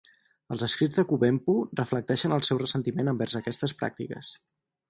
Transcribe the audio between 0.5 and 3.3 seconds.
Els escrits de Kuvempu reflecteixen el seu ressentiment